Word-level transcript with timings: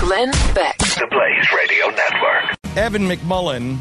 Glenn 0.00 0.30
Beck. 0.54 0.76
The 0.78 1.08
Blaze 1.10 1.52
Radio 1.56 1.86
Network. 1.88 2.76
Evan 2.76 3.08
McMullin, 3.08 3.78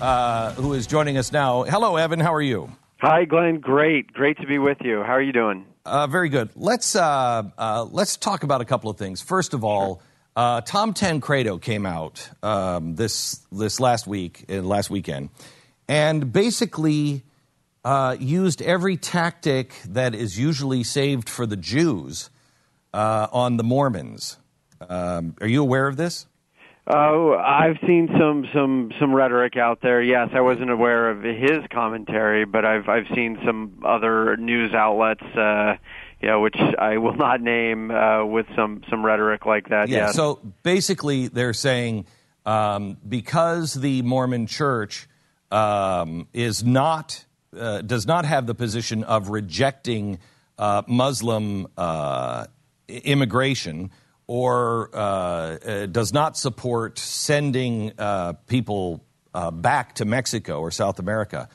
uh, 0.00 0.52
who 0.54 0.72
is 0.72 0.88
joining 0.88 1.16
us 1.16 1.30
now. 1.30 1.62
Hello, 1.62 1.96
Evan. 1.96 2.18
How 2.18 2.34
are 2.34 2.42
you? 2.42 2.70
Hi, 2.98 3.24
Glenn. 3.24 3.60
Great, 3.60 4.12
great 4.12 4.38
to 4.38 4.46
be 4.46 4.58
with 4.58 4.78
you. 4.82 5.02
How 5.04 5.12
are 5.12 5.22
you 5.22 5.32
doing? 5.32 5.64
Uh, 5.86 6.08
very 6.08 6.28
good. 6.28 6.50
Let's 6.56 6.96
uh, 6.96 7.44
uh, 7.56 7.86
let's 7.90 8.16
talk 8.16 8.42
about 8.42 8.60
a 8.60 8.64
couple 8.64 8.90
of 8.90 8.98
things. 8.98 9.22
First 9.22 9.54
of 9.54 9.62
all, 9.62 10.02
uh, 10.34 10.62
Tom 10.62 10.94
Tancredo 10.94 11.58
came 11.58 11.86
out 11.86 12.28
um, 12.42 12.96
this 12.96 13.40
this 13.52 13.78
last 13.78 14.06
week, 14.08 14.44
uh, 14.50 14.62
last 14.62 14.90
weekend, 14.90 15.30
and 15.86 16.32
basically 16.32 17.22
uh, 17.84 18.16
used 18.18 18.62
every 18.62 18.96
tactic 18.96 19.74
that 19.86 20.14
is 20.14 20.36
usually 20.36 20.82
saved 20.82 21.28
for 21.28 21.46
the 21.46 21.56
Jews 21.56 22.30
on 22.92 23.56
the 23.56 23.64
Mormons. 23.64 24.38
Um, 24.88 25.36
are 25.40 25.46
you 25.46 25.62
aware 25.62 25.86
of 25.86 25.96
this? 25.96 26.26
Oh, 26.86 27.34
I've 27.34 27.76
seen 27.86 28.08
some 28.18 28.44
some 28.52 28.90
some 28.98 29.14
rhetoric 29.14 29.56
out 29.56 29.80
there. 29.82 30.02
Yes, 30.02 30.30
I 30.34 30.40
wasn't 30.40 30.70
aware 30.70 31.10
of 31.10 31.22
his 31.22 31.60
commentary, 31.70 32.44
but 32.44 32.64
I've 32.64 32.88
I've 32.88 33.06
seen 33.14 33.38
some 33.46 33.82
other 33.84 34.36
news 34.36 34.74
outlets, 34.74 35.22
uh, 35.22 35.76
you 36.20 36.28
know, 36.28 36.40
which 36.40 36.56
I 36.56 36.96
will 36.96 37.14
not 37.14 37.40
name, 37.40 37.92
uh, 37.92 38.24
with 38.24 38.46
some 38.56 38.82
some 38.90 39.04
rhetoric 39.04 39.46
like 39.46 39.68
that. 39.68 39.88
Yeah. 39.88 40.06
yes. 40.06 40.16
So 40.16 40.40
basically, 40.64 41.28
they're 41.28 41.54
saying 41.54 42.06
um, 42.44 42.96
because 43.08 43.74
the 43.74 44.02
Mormon 44.02 44.48
Church 44.48 45.08
um, 45.52 46.26
is 46.32 46.64
not 46.64 47.24
uh, 47.56 47.82
does 47.82 48.06
not 48.06 48.24
have 48.24 48.46
the 48.46 48.56
position 48.56 49.04
of 49.04 49.28
rejecting 49.28 50.18
uh, 50.58 50.82
Muslim 50.88 51.68
uh, 51.76 52.46
immigration 52.88 53.92
or 54.32 54.88
uh, 54.94 54.98
uh, 54.98 55.84
does 55.84 56.14
not 56.14 56.38
support 56.38 56.98
sending 56.98 57.92
uh, 57.98 58.32
people 58.46 59.04
uh, 59.34 59.50
back 59.50 59.94
to 59.96 60.06
Mexico 60.06 60.58
or 60.58 60.70
South 60.70 60.98
America, 60.98 61.50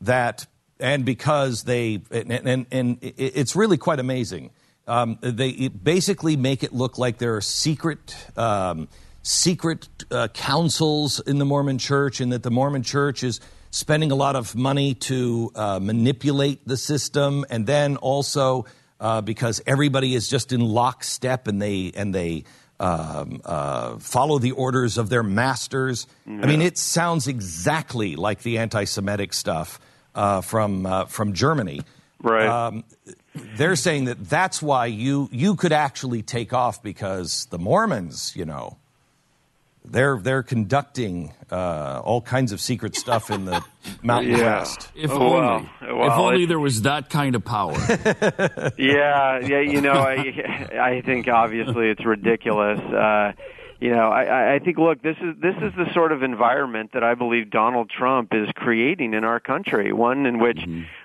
that 0.00 0.46
and 0.78 1.04
because 1.04 1.64
they 1.64 2.00
and, 2.12 2.30
and, 2.30 2.66
and 2.70 2.98
it's 3.02 3.56
really 3.56 3.76
quite 3.76 3.98
amazing. 3.98 4.52
Um, 4.86 5.18
they 5.22 5.66
basically 5.66 6.36
make 6.36 6.62
it 6.62 6.72
look 6.72 6.98
like 6.98 7.18
there 7.18 7.34
are 7.34 7.40
secret 7.40 8.14
um, 8.36 8.86
secret 9.22 9.88
uh, 10.12 10.28
councils 10.28 11.18
in 11.18 11.38
the 11.38 11.44
Mormon 11.44 11.78
Church, 11.78 12.20
and 12.20 12.32
that 12.32 12.44
the 12.44 12.50
Mormon 12.52 12.84
Church 12.84 13.24
is 13.24 13.40
spending 13.72 14.12
a 14.12 14.14
lot 14.14 14.36
of 14.36 14.54
money 14.54 14.94
to 14.94 15.50
uh, 15.56 15.80
manipulate 15.82 16.64
the 16.64 16.76
system, 16.76 17.44
and 17.50 17.66
then 17.66 17.96
also 17.96 18.66
uh, 19.00 19.20
because 19.20 19.62
everybody 19.66 20.14
is 20.14 20.28
just 20.28 20.52
in 20.52 20.60
lockstep 20.60 21.46
and 21.48 21.60
they 21.60 21.92
and 21.94 22.14
they 22.14 22.44
um, 22.80 23.40
uh, 23.44 23.98
follow 23.98 24.38
the 24.38 24.52
orders 24.52 24.98
of 24.98 25.08
their 25.08 25.22
masters. 25.22 26.06
I 26.26 26.46
mean, 26.46 26.62
it 26.62 26.76
sounds 26.76 27.28
exactly 27.28 28.16
like 28.16 28.42
the 28.42 28.58
anti-Semitic 28.58 29.32
stuff 29.32 29.80
uh, 30.14 30.40
from 30.40 30.86
uh, 30.86 31.04
from 31.06 31.32
Germany. 31.32 31.82
Right. 32.22 32.46
Um, 32.46 32.84
they're 33.34 33.76
saying 33.76 34.06
that 34.06 34.28
that's 34.28 34.62
why 34.62 34.86
you 34.86 35.28
you 35.32 35.56
could 35.56 35.72
actually 35.72 36.22
take 36.22 36.52
off 36.52 36.82
because 36.82 37.46
the 37.46 37.58
Mormons, 37.58 38.34
you 38.34 38.44
know, 38.44 38.78
they're 39.84 40.18
they're 40.18 40.42
conducting 40.42 41.32
uh, 41.50 42.00
all 42.04 42.20
kinds 42.22 42.52
of 42.52 42.60
secret 42.60 42.96
stuff 42.96 43.30
in 43.30 43.44
the 43.44 43.62
Mountain 44.02 44.32
Yeah. 44.32 44.58
West. 44.60 44.90
If 44.94 45.10
Oh, 45.10 45.14
only, 45.20 45.30
wow. 45.40 45.66
Well, 45.82 46.06
if 46.06 46.12
only 46.14 46.34
it's- 46.36 46.48
there 46.48 46.58
was 46.60 46.82
that 46.82 47.10
kind 47.10 47.34
of 47.34 47.44
power. 47.44 47.72
yeah, 48.78 49.38
yeah. 49.40 49.60
You 49.60 49.80
know, 49.80 49.92
I 49.92 50.68
I 50.80 51.02
think 51.04 51.28
obviously 51.28 51.88
it's 51.90 52.04
ridiculous. 52.04 52.80
Uh, 52.80 53.32
you 53.80 53.90
know, 53.90 54.08
I- 54.08 54.24
I, 54.24 54.54
I 54.54 54.58
think 54.60 54.78
look, 54.78 55.02
this 55.02 55.16
is 55.20 55.34
this 55.40 55.54
is 55.60 55.72
the 55.76 55.92
sort 55.92 56.12
of 56.12 56.22
environment 56.22 56.90
that 56.94 57.04
I 57.04 57.14
believe 57.14 57.50
Donald 57.50 57.90
Trump 57.90 58.32
is 58.32 58.48
creating 58.54 59.14
in 59.14 59.24
our 59.24 59.40
country. 59.40 59.92
One 59.92 60.24
in 60.26 60.38
which 60.38 60.60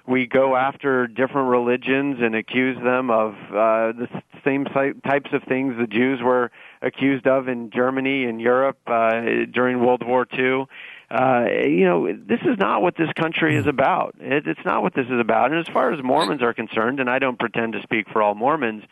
we 0.08 0.26
go 0.28 0.56
after 0.56 1.06
different 1.08 1.50
religions 1.50 2.18
and 2.22 2.34
accuse 2.36 2.78
them 2.82 3.10
of 3.12 3.34
uh, 3.50 3.92
the 3.92 4.08
same 4.46 4.66
types 4.66 5.32
of 5.34 5.44
things 5.44 5.76
the 5.78 5.88
Jews 5.88 6.22
were 6.24 6.50
accused 6.82 7.28
of 7.28 7.48
in 7.48 7.72
Germany 7.72 8.26
and 8.26 8.40
Europe 8.40 8.80
uh, 8.88 9.22
during 9.52 9.80
World 9.80 10.06
War 10.06 10.26
II. 10.38 10.66
Uh, 11.12 11.46
you 11.66 11.86
know, 11.86 12.14
this 12.14 12.42
is 12.42 12.58
not 12.60 12.82
what 12.82 12.96
this 12.96 13.10
country 13.16 13.56
is 13.56 13.66
about. 13.66 14.16
It, 14.20 14.48
it's 14.48 14.64
not 14.64 14.84
what 14.84 14.94
this 14.94 15.08
is 15.08 15.20
about. 15.20 15.52
And 15.52 15.60
as 15.60 15.68
far 15.74 15.92
as 15.92 16.04
Mormons 16.04 16.42
are 16.44 16.54
concerned, 16.54 17.00
and 17.00 17.10
I 17.10 17.20
don't 17.20 17.40
pretend 17.40 17.74
to 17.74 17.82
speak 17.82 18.08
for 18.10 18.22
all 18.22 18.36
Mormons, 18.36 18.84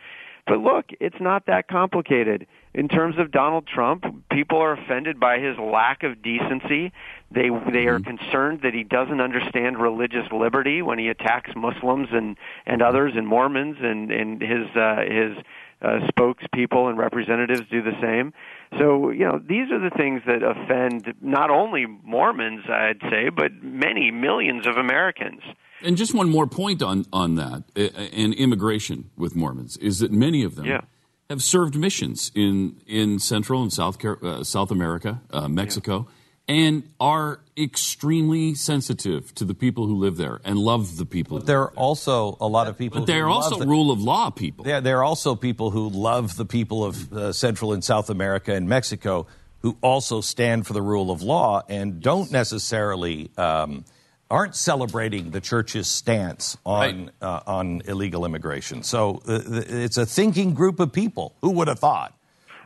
but 0.48 0.60
look, 0.60 0.86
it's 1.00 1.20
not 1.20 1.46
that 1.48 1.68
complicated. 1.68 2.48
In 2.74 2.88
terms 2.88 3.18
of 3.18 3.32
Donald 3.32 3.68
Trump, 3.68 4.06
people 4.32 4.60
are 4.60 4.74
offended 4.74 5.20
by 5.20 5.40
his 5.40 5.58
lack 5.58 6.04
of 6.04 6.22
decency. 6.22 6.94
They 7.32 7.50
they 7.72 7.88
are 7.88 8.00
concerned 8.00 8.62
that 8.62 8.74
he 8.74 8.84
doesn't 8.84 9.20
understand 9.20 9.80
religious 9.80 10.32
liberty 10.32 10.82
when 10.82 11.00
he 11.00 11.10
attacks 11.10 11.52
Muslims 11.56 12.10
and 12.12 12.38
and 12.66 12.82
others 12.82 13.14
and 13.16 13.28
Mormons 13.28 13.78
and 13.82 14.12
and 14.12 14.42
his 14.42 14.68
uh, 14.76 15.02
his 15.10 15.38
uh, 15.82 16.00
spokespeople 16.12 16.90
and 16.90 16.98
representatives 16.98 17.62
do 17.70 17.82
the 17.82 17.94
same. 18.02 18.34
So, 18.80 19.10
you 19.12 19.26
know, 19.26 19.40
these 19.40 19.72
are 19.72 19.80
the 19.80 19.92
things 19.96 20.22
that 20.26 20.42
offend 20.44 21.14
not 21.22 21.50
only 21.50 21.86
Mormons, 21.86 22.66
I'd 22.70 23.00
say, 23.10 23.30
but 23.30 23.52
many 23.64 24.12
millions 24.12 24.68
of 24.68 24.78
Americans. 24.78 25.42
and 25.84 25.96
just 25.96 26.14
one 26.14 26.30
more 26.30 26.48
point 26.48 26.82
on 26.82 27.06
on 27.14 27.36
that 27.36 27.64
uh, 27.76 27.82
and 28.14 28.34
immigration 28.34 29.10
with 29.16 29.36
Mormons 29.36 29.78
is 29.78 30.00
that 30.00 30.12
many 30.12 30.44
of 30.44 30.56
them 30.56 30.66
Yeah. 30.66 30.82
have 31.30 31.42
served 31.44 31.76
missions 31.76 32.32
in 32.34 32.78
in 32.88 33.20
Central 33.20 33.62
and 33.62 33.72
South 33.72 34.00
Car- 34.00 34.20
uh, 34.24 34.44
South 34.44 34.72
America, 34.72 35.22
uh, 35.32 35.48
Mexico, 35.48 36.08
and 36.48 36.84
are 37.00 37.40
extremely 37.58 38.54
sensitive 38.56 39.34
to 39.36 39.44
the 39.44 39.54
people 39.54 39.86
who 39.86 39.96
live 39.96 40.16
there 40.18 40.40
and 40.46 40.58
love 40.58 40.98
the 40.98 41.06
people. 41.06 41.40
There 41.40 41.62
are 41.62 41.72
also 41.72 42.38
a 42.40 42.48
lot 42.48 42.68
of 42.68 42.78
people. 42.78 43.02
but 43.02 43.08
they're 43.08 43.28
also 43.28 43.58
the- 43.60 43.68
rule 43.68 43.92
of 43.92 44.00
law 44.02 44.30
people. 44.30 44.64
There, 44.64 44.80
there 44.82 44.98
are 45.00 45.04
also 45.04 45.36
people 45.36 45.72
who 45.72 45.90
love 45.90 46.38
the 46.38 46.46
people 46.46 46.86
of 46.86 47.12
uh, 47.14 47.34
Central 47.34 47.74
and 47.74 47.84
South 47.84 48.10
America 48.10 48.54
and 48.54 48.68
Mexico 48.70 49.28
who 49.62 49.76
also 49.82 50.22
stand 50.22 50.66
for 50.68 50.74
the 50.74 50.82
rule 50.82 51.12
of 51.12 51.22
law 51.22 51.64
and 51.68 52.00
don't 52.02 52.32
necessarily 52.32 53.30
um, 53.38 53.84
aren't 54.30 54.56
celebrating 54.56 55.32
the 55.32 55.42
church's 55.42 55.88
stance 55.88 56.58
on 56.66 56.78
Right. 57.06 57.10
uh, 57.22 57.42
on 57.48 57.82
illegal 57.86 58.24
immigration. 58.26 58.84
So 58.84 59.22
uh, 59.28 59.40
it's 59.68 59.98
a 59.98 60.06
thinking 60.06 60.54
group 60.54 60.80
of 60.80 60.94
people. 60.94 61.36
Who 61.42 61.52
would 61.52 61.68
have 61.68 61.80
thought? 61.80 62.14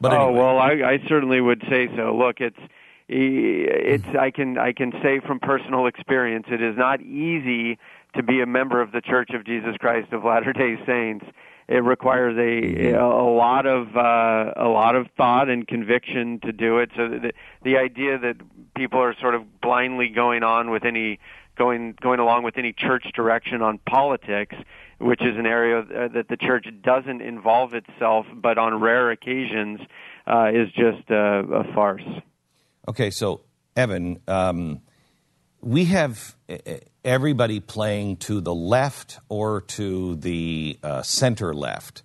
But 0.01 0.13
oh 0.13 0.27
anyway. 0.27 0.39
well, 0.39 0.57
I, 0.59 0.71
I 0.93 0.99
certainly 1.07 1.39
would 1.41 1.63
say 1.69 1.87
so. 1.95 2.15
Look, 2.15 2.41
it's 2.41 2.57
it's 3.13 4.15
I 4.17 4.31
can 4.31 4.57
I 4.57 4.71
can 4.71 4.93
say 5.03 5.19
from 5.19 5.39
personal 5.39 5.85
experience, 5.87 6.47
it 6.49 6.61
is 6.61 6.77
not 6.77 7.01
easy 7.01 7.77
to 8.15 8.23
be 8.23 8.41
a 8.41 8.45
member 8.45 8.81
of 8.81 8.91
the 8.91 9.01
Church 9.01 9.31
of 9.31 9.45
Jesus 9.45 9.75
Christ 9.77 10.13
of 10.13 10.23
Latter 10.23 10.53
Day 10.53 10.77
Saints. 10.85 11.25
It 11.67 11.83
requires 11.83 12.37
a 12.37 12.93
a 12.93 13.23
lot 13.23 13.65
of 13.65 13.95
uh, 13.95 14.53
a 14.55 14.67
lot 14.67 14.95
of 14.95 15.07
thought 15.17 15.49
and 15.49 15.67
conviction 15.67 16.39
to 16.41 16.53
do 16.53 16.79
it. 16.79 16.91
So 16.95 17.09
the 17.09 17.33
the 17.63 17.77
idea 17.77 18.17
that 18.17 18.37
people 18.75 18.99
are 18.99 19.15
sort 19.19 19.35
of 19.35 19.61
blindly 19.61 20.07
going 20.09 20.43
on 20.43 20.71
with 20.71 20.85
any 20.85 21.19
going 21.57 21.95
going 22.01 22.19
along 22.19 22.43
with 22.43 22.57
any 22.57 22.71
church 22.71 23.11
direction 23.13 23.61
on 23.61 23.77
politics, 23.79 24.55
which 24.99 25.21
is 25.21 25.37
an 25.37 25.45
area 25.45 25.79
uh, 25.79 26.07
that 26.09 26.29
the 26.29 26.37
church 26.37 26.65
doesn't 26.81 27.21
involve 27.21 27.73
itself, 27.73 28.25
but 28.33 28.57
on 28.57 28.79
rare 28.79 29.11
occasions 29.11 29.81
uh, 30.27 30.49
is 30.53 30.69
just 30.71 31.09
uh, 31.11 31.43
a 31.53 31.73
farce. 31.73 32.03
Okay, 32.87 33.11
so 33.11 33.41
Evan, 33.75 34.19
um, 34.27 34.81
we 35.61 35.85
have 35.85 36.35
everybody 37.05 37.59
playing 37.59 38.17
to 38.17 38.41
the 38.41 38.53
left 38.53 39.19
or 39.29 39.61
to 39.61 40.15
the 40.15 40.79
uh, 40.83 41.01
center 41.03 41.53
left, 41.53 42.03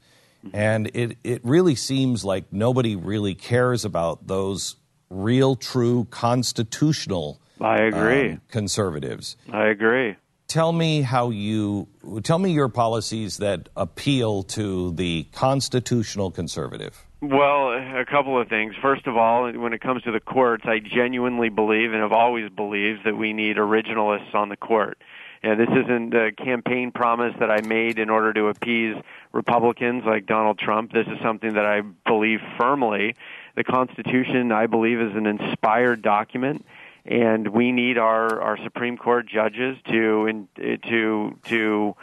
and 0.52 0.88
it 0.94 1.16
it 1.24 1.40
really 1.44 1.74
seems 1.74 2.24
like 2.24 2.52
nobody 2.52 2.94
really 2.94 3.34
cares 3.34 3.84
about 3.84 4.26
those 4.26 4.76
real, 5.08 5.56
true, 5.56 6.06
constitutional. 6.10 7.40
I 7.60 7.78
agree. 7.84 8.32
um, 8.32 8.40
conservatives. 8.48 9.36
I 9.50 9.68
agree. 9.68 10.16
Tell 10.46 10.72
me 10.72 11.00
how 11.02 11.30
you 11.30 11.88
tell 12.22 12.38
me 12.38 12.52
your 12.52 12.68
policies 12.68 13.38
that 13.38 13.70
appeal 13.76 14.42
to 14.44 14.92
the 14.92 15.26
constitutional 15.32 16.30
conservative. 16.30 17.05
Well, 17.22 17.72
a 17.72 18.04
couple 18.04 18.38
of 18.38 18.48
things. 18.48 18.74
First 18.82 19.06
of 19.06 19.16
all, 19.16 19.50
when 19.50 19.72
it 19.72 19.80
comes 19.80 20.02
to 20.02 20.12
the 20.12 20.20
courts, 20.20 20.64
I 20.66 20.80
genuinely 20.80 21.48
believe 21.48 21.92
and 21.92 22.02
have 22.02 22.12
always 22.12 22.50
believed 22.50 23.04
that 23.04 23.16
we 23.16 23.32
need 23.32 23.56
originalists 23.56 24.34
on 24.34 24.50
the 24.50 24.56
court. 24.56 24.98
And 25.42 25.58
this 25.58 25.68
isn't 25.70 26.14
a 26.14 26.32
campaign 26.32 26.90
promise 26.90 27.34
that 27.40 27.50
I 27.50 27.62
made 27.62 27.98
in 27.98 28.10
order 28.10 28.34
to 28.34 28.48
appease 28.48 28.96
Republicans 29.32 30.04
like 30.04 30.26
Donald 30.26 30.58
Trump. 30.58 30.92
This 30.92 31.06
is 31.06 31.18
something 31.22 31.54
that 31.54 31.64
I 31.64 31.80
believe 32.06 32.40
firmly. 32.58 33.16
The 33.54 33.64
Constitution, 33.64 34.52
I 34.52 34.66
believe, 34.66 35.00
is 35.00 35.14
an 35.14 35.26
inspired 35.26 36.02
document, 36.02 36.66
and 37.06 37.48
we 37.48 37.72
need 37.72 37.96
our, 37.96 38.40
our 38.42 38.58
Supreme 38.62 38.98
Court 38.98 39.26
judges 39.26 39.78
to 39.88 40.26
in, 40.26 40.48
to 40.88 41.38
to 41.44 41.96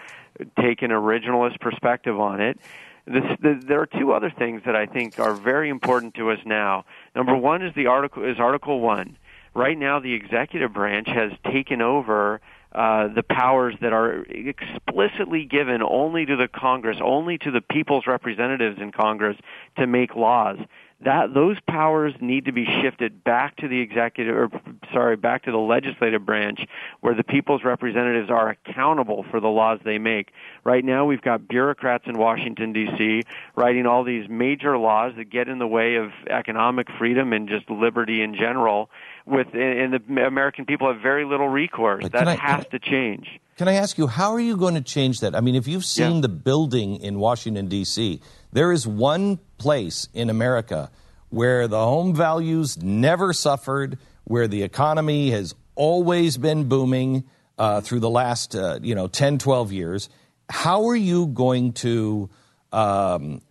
take 0.60 0.82
an 0.82 0.90
originalist 0.90 1.60
perspective 1.60 2.20
on 2.20 2.42
it. 2.42 2.60
This, 3.06 3.24
the, 3.42 3.62
there 3.68 3.82
are 3.82 3.86
two 3.86 4.14
other 4.14 4.30
things 4.30 4.62
that 4.66 4.76
I 4.76 4.86
think 4.86 5.20
are 5.20 5.34
very 5.34 5.70
important 5.70 6.16
to 6.16 6.32
us 6.32 6.40
now. 6.46 6.86
Number 7.16 7.36
one 7.36 7.62
is 7.62 7.74
the 7.76 7.88
article 7.88 8.24
is 8.24 8.40
Article 8.40 8.80
One. 8.80 9.18
Right 9.54 9.78
now, 9.78 10.00
the 10.00 10.14
executive 10.14 10.74
branch 10.74 11.08
has 11.10 11.32
taken 11.52 11.82
over 11.82 12.42
uh, 12.72 13.10
the 13.10 13.22
powers 13.22 13.76
that 13.82 13.94
are 13.94 14.24
explicitly 14.24 15.46
given 15.46 15.84
only 15.84 16.26
to 16.26 16.36
the 16.36 16.48
Congress, 16.48 16.98
only 17.04 17.38
to 17.40 17.52
the 17.52 17.62
people's 17.62 18.08
representatives 18.08 18.80
in 18.82 18.92
Congress 18.92 19.38
to 19.78 19.86
make 19.86 20.16
laws 20.16 20.58
that 21.06 21.34
those 21.34 21.58
powers 21.68 22.14
need 22.22 22.46
to 22.46 22.52
be 22.52 22.66
shifted 22.82 23.24
back 23.24 23.56
to 23.58 23.68
the 23.68 23.80
executive 23.80 24.36
or 24.36 24.50
sorry 24.92 25.16
back 25.16 25.44
to 25.44 25.52
the 25.52 25.58
legislative 25.58 26.26
branch 26.26 26.62
where 27.02 27.14
the 27.14 27.24
people's 27.24 27.64
representatives 27.64 28.30
are 28.30 28.50
accountable 28.50 29.26
for 29.30 29.40
the 29.40 29.48
laws 29.48 29.80
they 29.84 29.98
make. 29.98 30.32
Right 30.64 30.84
now 30.84 31.06
we've 31.06 31.22
got 31.22 31.48
bureaucrats 31.48 32.06
in 32.08 32.18
Washington 32.18 32.74
DC 32.74 33.24
writing 33.56 33.86
all 33.86 34.04
these 34.04 34.28
major 34.30 34.78
laws 34.78 35.14
that 35.18 35.30
get 35.30 35.48
in 35.48 35.60
the 35.60 35.68
way 35.68 35.96
of 35.96 36.12
economic 36.30 36.88
freedom 36.98 37.34
and 37.34 37.48
just 37.50 37.70
liberty 37.70 38.22
in 38.22 38.36
general 38.36 38.90
with 39.26 39.48
and 39.54 39.94
the 39.94 40.26
American 40.26 40.66
people 40.66 40.92
have 40.92 41.02
very 41.02 41.26
little 41.26 41.48
recourse. 41.48 42.08
That 42.10 42.28
I, 42.28 42.36
has 42.36 42.66
to 42.68 42.80
change. 42.80 43.40
can 43.58 43.68
I 43.68 43.74
ask 43.74 43.98
you 43.98 44.08
how 44.08 44.34
are 44.34 44.40
you 44.40 44.58
going 44.58 44.76
to 44.76 44.82
change 44.82 45.20
that? 45.22 45.36
I 45.36 45.42
mean 45.42 45.56
if 45.56 45.68
you've 45.68 45.86
seen 45.86 46.16
yeah. 46.16 46.22
the 46.22 46.30
building 46.30 46.98
in 46.98 47.20
Washington 47.20 47.70
DC 47.70 48.22
there 48.54 48.72
is 48.72 48.88
one 48.88 49.40
place 49.58 50.08
in 50.14 50.30
America 50.30 50.92
where 51.30 51.68
the 51.68 51.84
home 51.84 52.16
values 52.16 52.82
never 52.82 53.34
suffered, 53.34 53.98
where 54.26 54.48
the 54.48 54.62
economy 54.62 55.32
has 55.32 55.56
always 55.76 56.38
been 56.38 56.70
booming 56.70 57.24
uh, 57.58 57.82
through 57.82 58.00
the 58.00 58.10
last 58.10 58.56
uh, 58.56 58.80
you 58.82 58.96
know 58.96 59.08
10, 59.08 59.40
12 59.40 59.72
years. 59.72 60.10
How 60.50 60.86
are 60.90 60.96
you 60.96 61.28
going 61.28 61.74
to 61.74 62.30
um, 62.72 63.42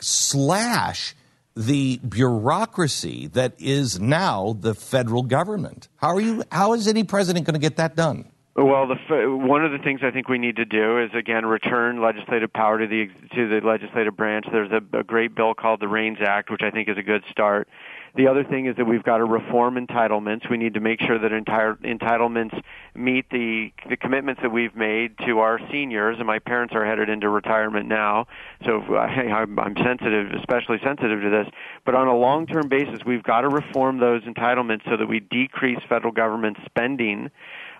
slash 0.00 1.16
the 1.56 1.98
bureaucracy 1.98 3.28
that 3.28 3.54
is 3.58 3.98
now 3.98 4.56
the 4.60 4.74
federal 4.74 5.22
government? 5.22 5.88
How 5.96 6.10
are 6.10 6.20
you? 6.20 6.44
How 6.52 6.74
is 6.74 6.86
any 6.86 7.02
president 7.02 7.46
going 7.46 7.54
to 7.54 7.60
get 7.60 7.76
that 7.76 7.96
done? 7.96 8.30
Well, 8.56 8.86
the, 8.86 9.36
one 9.36 9.64
of 9.64 9.72
the 9.72 9.78
things 9.78 10.00
I 10.04 10.12
think 10.12 10.28
we 10.28 10.38
need 10.38 10.56
to 10.56 10.64
do 10.64 11.00
is 11.00 11.10
again 11.12 11.44
return 11.44 12.00
legislative 12.00 12.52
power 12.52 12.78
to 12.78 12.86
the 12.86 13.10
to 13.34 13.48
the 13.48 13.66
legislative 13.66 14.16
branch. 14.16 14.46
There's 14.50 14.70
a, 14.70 14.80
a 14.96 15.02
great 15.02 15.34
bill 15.34 15.54
called 15.54 15.80
the 15.80 15.88
REINS 15.88 16.18
Act, 16.20 16.50
which 16.50 16.62
I 16.62 16.70
think 16.70 16.88
is 16.88 16.96
a 16.96 17.02
good 17.02 17.24
start. 17.32 17.68
The 18.14 18.28
other 18.28 18.44
thing 18.44 18.66
is 18.66 18.76
that 18.76 18.84
we've 18.84 19.02
got 19.02 19.18
to 19.18 19.24
reform 19.24 19.74
entitlements. 19.74 20.48
We 20.48 20.56
need 20.56 20.74
to 20.74 20.80
make 20.80 21.00
sure 21.00 21.18
that 21.18 21.32
entire 21.32 21.74
entitlements 21.82 22.62
meet 22.94 23.28
the 23.30 23.72
the 23.88 23.96
commitments 23.96 24.40
that 24.42 24.52
we've 24.52 24.76
made 24.76 25.18
to 25.26 25.40
our 25.40 25.58
seniors. 25.72 26.18
And 26.18 26.26
my 26.28 26.38
parents 26.38 26.76
are 26.76 26.86
headed 26.86 27.08
into 27.08 27.28
retirement 27.28 27.88
now, 27.88 28.28
so 28.64 28.82
I, 28.94 29.32
I'm 29.32 29.76
sensitive, 29.82 30.30
especially 30.30 30.78
sensitive 30.84 31.22
to 31.22 31.28
this. 31.28 31.48
But 31.84 31.96
on 31.96 32.06
a 32.06 32.16
long-term 32.16 32.68
basis, 32.68 33.00
we've 33.04 33.24
got 33.24 33.40
to 33.40 33.48
reform 33.48 33.98
those 33.98 34.22
entitlements 34.22 34.84
so 34.88 34.96
that 34.96 35.08
we 35.08 35.18
decrease 35.18 35.80
federal 35.88 36.12
government 36.12 36.58
spending 36.66 37.32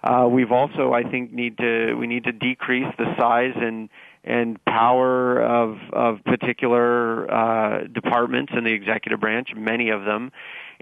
uh, 0.05 0.29
we've 0.29 0.53
also, 0.53 0.93
I 0.93 1.03
think, 1.03 1.33
need 1.33 1.57
to 1.59 1.95
we 1.95 2.07
need 2.07 2.25
to 2.25 2.33
decrease 2.33 2.93
the 2.99 3.15
size 3.19 3.55
and 3.57 3.89
and 4.23 4.63
power 4.67 5.43
of 5.43 5.79
of 5.93 6.23
particular 6.25 7.31
uh, 7.33 7.85
departments 7.85 8.53
in 8.57 8.65
the 8.65 8.73
executive 8.73 9.21
branch, 9.21 9.49
many 9.57 9.89
of 9.89 10.05
them, 10.05 10.31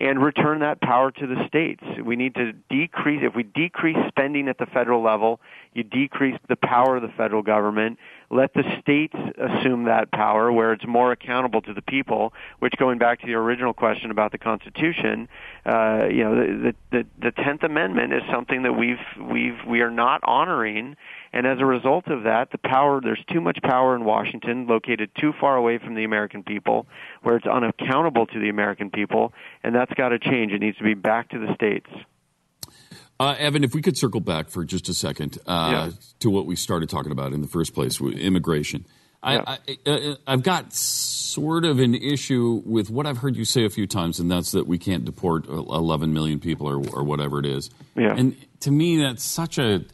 and 0.02 0.20
return 0.20 0.58
that 0.58 0.80
power 0.80 1.12
to 1.12 1.26
the 1.28 1.46
states. 1.46 1.84
We 2.04 2.16
need 2.16 2.34
to 2.34 2.52
decrease 2.68 3.20
if 3.22 3.36
we 3.36 3.44
decrease 3.44 3.96
spending 4.08 4.48
at 4.48 4.58
the 4.58 4.66
federal 4.66 5.00
level, 5.00 5.40
you 5.74 5.84
decrease 5.84 6.36
the 6.48 6.56
power 6.56 6.96
of 6.96 7.02
the 7.02 7.12
federal 7.16 7.42
government, 7.42 7.98
let 8.28 8.52
the 8.52 8.64
states 8.80 9.14
assume 9.38 9.84
that 9.84 10.10
power 10.10 10.50
where 10.50 10.72
it's 10.72 10.84
more 10.88 11.12
accountable 11.12 11.62
to 11.62 11.72
the 11.72 11.82
people, 11.82 12.32
which 12.58 12.74
going 12.78 12.98
back 12.98 13.20
to 13.20 13.26
the 13.26 13.34
original 13.34 13.72
question 13.72 14.10
about 14.10 14.32
the 14.32 14.38
Constitution, 14.38 15.28
uh, 15.66 16.08
you 16.10 16.24
know, 16.24 16.34
the, 16.34 16.74
the, 16.90 17.06
the 17.20 17.30
10th 17.30 17.62
Amendment 17.62 18.12
is 18.12 18.22
something 18.28 18.64
that 18.64 18.72
we've, 18.72 18.96
we've, 19.20 19.58
we 19.68 19.82
are 19.82 19.90
not 19.90 20.20
honoring. 20.24 20.96
And 21.32 21.46
as 21.46 21.58
a 21.60 21.64
result 21.64 22.08
of 22.08 22.24
that, 22.24 22.50
the 22.52 22.58
power, 22.58 23.00
there's 23.00 23.22
too 23.32 23.40
much 23.40 23.58
power 23.62 23.96
in 23.96 24.04
Washington, 24.04 24.66
located 24.66 25.10
too 25.18 25.32
far 25.40 25.56
away 25.56 25.78
from 25.78 25.94
the 25.94 26.04
American 26.04 26.42
people, 26.42 26.86
where 27.22 27.36
it's 27.36 27.46
unaccountable 27.46 28.26
to 28.26 28.38
the 28.38 28.50
American 28.50 28.90
people, 28.90 29.32
and 29.62 29.74
that's 29.74 29.92
got 29.94 30.10
to 30.10 30.18
change. 30.18 30.52
It 30.52 30.60
needs 30.60 30.76
to 30.78 30.84
be 30.84 30.94
back 30.94 31.30
to 31.30 31.38
the 31.38 31.54
states. 31.54 31.88
Uh, 33.18 33.36
Evan, 33.38 33.64
if 33.64 33.74
we 33.74 33.80
could 33.80 33.96
circle 33.96 34.20
back 34.20 34.48
for 34.48 34.64
just 34.64 34.88
a 34.88 34.94
second 34.94 35.38
uh, 35.46 35.70
yeah. 35.72 35.90
to 36.18 36.28
what 36.28 36.44
we 36.44 36.56
started 36.56 36.88
talking 36.88 37.12
about 37.12 37.32
in 37.32 37.40
the 37.40 37.48
first 37.48 37.72
place, 37.72 38.00
immigration. 38.00 38.84
Yeah. 39.24 39.44
I, 39.46 39.58
have 39.86 40.18
uh, 40.26 40.36
got 40.36 40.72
sort 40.72 41.64
of 41.64 41.78
an 41.78 41.94
issue 41.94 42.60
with 42.66 42.90
what 42.90 43.06
I've 43.06 43.18
heard 43.18 43.36
you 43.36 43.44
say 43.44 43.64
a 43.64 43.70
few 43.70 43.86
times, 43.86 44.18
and 44.18 44.28
that's 44.28 44.50
that 44.52 44.66
we 44.66 44.78
can't 44.78 45.04
deport 45.04 45.46
11 45.46 46.12
million 46.12 46.40
people 46.40 46.68
or, 46.68 46.84
or 46.92 47.04
whatever 47.04 47.38
it 47.38 47.46
is. 47.46 47.70
Yeah. 47.94 48.14
And 48.16 48.36
to 48.60 48.72
me, 48.72 49.00
that's 49.00 49.22
such 49.22 49.58
a 49.58 49.84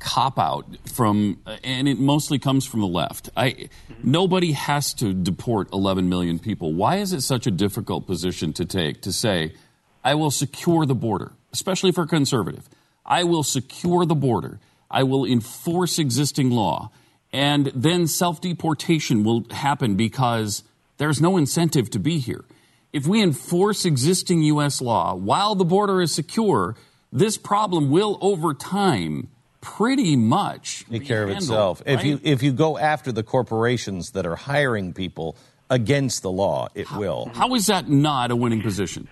cop 0.00 0.38
out 0.38 0.66
from, 0.92 1.38
and 1.62 1.86
it 1.86 1.98
mostly 1.98 2.38
comes 2.38 2.66
from 2.66 2.80
the 2.80 2.88
left. 2.88 3.30
I, 3.36 3.68
nobody 4.02 4.52
has 4.52 4.92
to 4.94 5.12
deport 5.12 5.72
11 5.72 6.08
million 6.08 6.38
people. 6.38 6.72
Why 6.72 6.96
is 6.96 7.12
it 7.12 7.20
such 7.20 7.46
a 7.46 7.50
difficult 7.50 8.06
position 8.06 8.52
to 8.54 8.64
take 8.64 9.02
to 9.02 9.12
say, 9.12 9.54
I 10.02 10.14
will 10.16 10.30
secure 10.30 10.86
the 10.86 10.94
border? 10.94 11.32
especially 11.52 11.92
for 11.92 12.06
conservative. 12.06 12.68
I 13.04 13.24
will 13.24 13.42
secure 13.42 14.04
the 14.04 14.14
border. 14.14 14.60
I 14.90 15.02
will 15.02 15.24
enforce 15.24 15.98
existing 15.98 16.50
law. 16.50 16.90
And 17.32 17.66
then 17.74 18.06
self 18.06 18.40
deportation 18.40 19.22
will 19.24 19.46
happen 19.50 19.94
because 19.96 20.64
there's 20.98 21.20
no 21.20 21.36
incentive 21.36 21.90
to 21.90 21.98
be 21.98 22.18
here. 22.18 22.44
If 22.92 23.06
we 23.06 23.22
enforce 23.22 23.84
existing 23.84 24.42
U.S. 24.42 24.80
law 24.80 25.14
while 25.14 25.54
the 25.54 25.64
border 25.64 26.00
is 26.00 26.12
secure, 26.12 26.76
this 27.12 27.36
problem 27.36 27.90
will 27.90 28.18
over 28.20 28.52
time 28.52 29.28
pretty 29.60 30.16
much 30.16 30.84
take 30.90 31.06
care 31.06 31.24
of 31.24 31.30
itself. 31.30 31.82
Right? 31.86 31.98
If 31.98 32.04
you 32.04 32.20
if 32.22 32.42
you 32.42 32.52
go 32.52 32.78
after 32.78 33.12
the 33.12 33.22
corporations 33.22 34.12
that 34.12 34.26
are 34.26 34.36
hiring 34.36 34.92
people 34.92 35.36
against 35.68 36.22
the 36.22 36.30
law, 36.30 36.68
it 36.74 36.86
how, 36.86 36.98
will. 36.98 37.30
How 37.34 37.54
is 37.54 37.66
that 37.66 37.88
not 37.88 38.30
a 38.30 38.36
winning 38.36 38.62
position? 38.62 39.08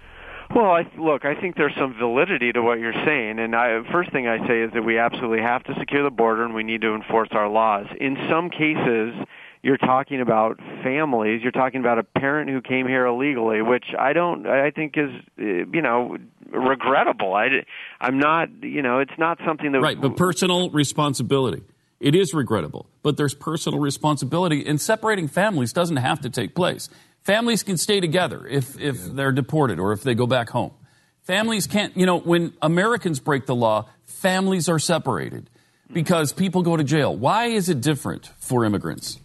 Well, 0.55 0.71
I, 0.71 0.90
look, 0.99 1.26
I 1.26 1.35
think 1.38 1.57
there's 1.57 1.75
some 1.76 1.95
validity 1.99 2.52
to 2.52 2.62
what 2.62 2.78
you're 2.81 3.05
saying, 3.05 3.38
and 3.38 3.55
I, 3.55 3.83
first 3.93 4.11
thing 4.12 4.26
I 4.26 4.47
say 4.47 4.62
is 4.62 4.73
that 4.73 4.83
we 4.83 4.99
absolutely 4.99 5.43
have 5.43 5.62
to 5.64 5.75
secure 5.78 6.02
the 6.02 6.11
border 6.11 6.43
and 6.43 6.55
we 6.55 6.62
need 6.62 6.81
to 6.81 6.95
enforce 6.95 7.28
our 7.33 7.49
laws. 7.49 7.87
In 8.00 8.17
some 8.31 8.49
cases, 8.49 9.14
you're 9.69 9.77
talking 9.77 10.23
about 10.23 10.59
families. 10.83 11.43
You're 11.43 11.53
talking 11.53 11.81
about 11.81 11.99
a 11.99 12.03
parent 12.03 12.49
who 12.49 12.63
came 12.63 12.89
here 12.89 13.05
illegally, 13.05 13.61
which 13.61 13.85
I 13.99 14.15
don't. 14.15 14.47
I 14.47 14.71
think 14.71 14.95
is 14.97 15.11
eh, 15.39 15.65
you 15.71 15.83
know 15.83 16.17
regrettable. 16.51 17.35
I, 17.35 17.49
I'm 18.01 18.19
not. 18.19 18.49
You 18.63 18.81
know, 18.81 19.01
it's 19.01 19.19
not 19.19 19.39
something 19.47 19.73
that 19.73 19.81
right. 19.81 20.01
But 20.01 20.17
personal 20.17 20.71
responsibility. 20.71 21.63
It 22.01 22.15
is 22.15 22.33
regrettable, 22.33 22.87
but 23.03 23.19
there's 23.19 23.35
personal 23.35 23.79
responsibility, 23.79 24.65
and 24.67 24.81
separating 24.81 25.29
families 25.29 25.75
doesn't 25.75 25.97
have 25.97 26.23
to 26.23 26.31
take 26.31 26.55
place. 26.55 26.89
Families 27.23 27.63
can 27.63 27.77
stay 27.77 28.01
together 28.01 28.47
if, 28.47 28.81
if 28.81 28.97
yeah. 28.97 29.09
they're 29.13 29.33
deported 29.33 29.79
or 29.81 29.93
if 29.93 30.03
they 30.05 30.15
go 30.15 30.27
back 30.27 30.49
home. 30.49 30.71
Families 31.25 31.67
can't, 31.67 31.95
you 31.97 32.07
know, 32.07 32.21
when 32.21 32.55
Americans 32.63 33.19
break 33.19 33.47
the 33.47 33.55
law, 33.55 33.89
families 34.05 34.69
are 34.69 34.79
separated 34.79 35.51
because 35.93 36.33
people 36.33 36.63
go 36.63 36.77
to 36.77 36.85
jail. 36.85 37.15
Why 37.15 37.47
is 37.47 37.69
it 37.69 37.81
different 37.81 38.31
for 38.39 38.65
immigrants? 38.65 39.19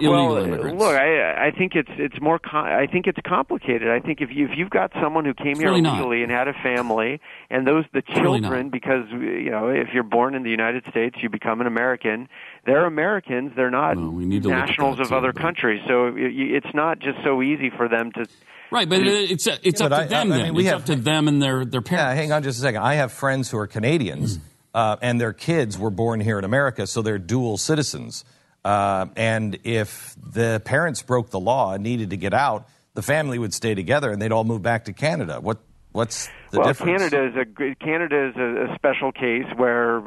Illegal 0.00 0.34
well, 0.34 0.44
immigrants? 0.44 0.80
Look, 0.80 0.94
I, 0.94 1.46
I 1.46 1.50
think 1.50 1.74
it's 1.74 1.90
it's 1.98 2.20
more. 2.20 2.38
Com- 2.38 2.66
I 2.66 2.86
think 2.86 3.06
it's 3.06 3.18
complicated. 3.26 3.88
I 3.88 4.00
think 4.00 4.20
if 4.20 4.30
you 4.30 4.46
if 4.46 4.52
you've 4.56 4.70
got 4.70 4.92
someone 5.00 5.24
who 5.24 5.34
came 5.34 5.52
it's 5.52 5.60
here 5.60 5.68
really 5.70 5.80
illegally 5.80 6.18
not. 6.18 6.24
and 6.24 6.32
had 6.32 6.48
a 6.48 6.54
family, 6.62 7.20
and 7.50 7.66
those 7.66 7.84
the 7.92 8.02
children, 8.02 8.50
really 8.50 8.68
because 8.70 9.06
you 9.10 9.50
know 9.50 9.68
if 9.68 9.88
you're 9.92 10.02
born 10.02 10.34
in 10.34 10.42
the 10.42 10.50
United 10.50 10.84
States, 10.90 11.16
you 11.22 11.28
become 11.28 11.60
an 11.60 11.66
American. 11.66 12.28
They're 12.66 12.86
Americans. 12.86 13.52
They're 13.56 13.70
not 13.70 13.96
well, 13.96 14.10
we 14.10 14.24
nationals 14.26 15.00
of 15.00 15.08
too, 15.08 15.14
other 15.14 15.32
but... 15.32 15.42
countries. 15.42 15.82
So 15.86 16.08
it, 16.08 16.16
it's 16.16 16.74
not 16.74 16.98
just 16.98 17.18
so 17.24 17.42
easy 17.42 17.70
for 17.70 17.88
them 17.88 18.12
to. 18.12 18.26
Right, 18.70 18.88
but 18.88 19.02
it's 19.02 19.46
it's 19.46 19.80
yeah, 19.80 19.86
up 19.86 19.92
to 19.92 19.96
I, 19.96 20.06
them. 20.06 20.32
I, 20.32 20.38
then. 20.38 20.56
it's 20.56 20.68
have, 20.68 20.80
up 20.80 20.86
to 20.86 20.96
them 20.96 21.28
and 21.28 21.42
their 21.42 21.64
their 21.64 21.82
parents. 21.82 22.16
Yeah, 22.16 22.22
hang 22.22 22.32
on 22.32 22.42
just 22.42 22.58
a 22.58 22.62
second. 22.62 22.82
I 22.82 22.94
have 22.94 23.12
friends 23.12 23.50
who 23.50 23.58
are 23.58 23.66
Canadians, 23.66 24.38
mm. 24.38 24.42
uh, 24.74 24.96
and 25.00 25.20
their 25.20 25.32
kids 25.32 25.78
were 25.78 25.90
born 25.90 26.20
here 26.20 26.38
in 26.38 26.44
America, 26.44 26.86
so 26.86 27.02
they're 27.02 27.18
dual 27.18 27.56
citizens. 27.56 28.24
Uh, 28.64 29.06
and 29.16 29.58
if 29.64 30.16
the 30.16 30.60
parents 30.64 31.02
broke 31.02 31.30
the 31.30 31.40
law 31.40 31.74
and 31.74 31.82
needed 31.82 32.10
to 32.10 32.16
get 32.16 32.32
out, 32.32 32.66
the 32.94 33.02
family 33.02 33.38
would 33.38 33.52
stay 33.52 33.74
together 33.74 34.10
and 34.10 34.22
they'd 34.22 34.32
all 34.32 34.44
move 34.44 34.62
back 34.62 34.86
to 34.86 34.92
Canada. 34.92 35.40
What 35.40 35.58
what's 35.92 36.28
the 36.50 36.60
well, 36.60 36.68
difference? 36.68 37.10
Canada 37.10 37.26
is 37.26 37.36
a 37.36 37.74
Canada 37.76 38.28
is 38.28 38.36
a, 38.36 38.72
a 38.72 38.74
special 38.76 39.12
case 39.12 39.46
where 39.56 40.02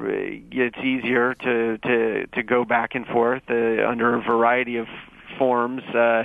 it's 0.52 0.78
easier 0.80 1.34
to 1.36 1.78
to 1.78 2.28
to 2.28 2.44
go 2.44 2.66
back 2.66 2.96
and 2.96 3.06
forth 3.06 3.44
uh, 3.50 3.54
under 3.54 4.16
a 4.16 4.22
variety 4.22 4.78
of 4.78 4.88
forms. 5.38 5.84
Uh, 5.84 6.24